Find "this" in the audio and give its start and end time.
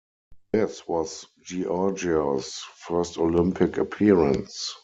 0.51-0.87